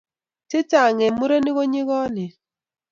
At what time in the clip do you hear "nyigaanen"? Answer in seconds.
1.71-2.31